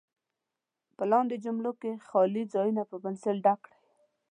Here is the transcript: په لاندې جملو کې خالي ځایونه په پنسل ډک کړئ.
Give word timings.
په 0.95 1.03
لاندې 1.11 1.35
جملو 1.43 1.71
کې 1.81 1.91
خالي 2.07 2.43
ځایونه 2.53 2.81
په 2.89 2.95
پنسل 3.03 3.35
ډک 3.45 3.59
کړئ. 3.65 3.77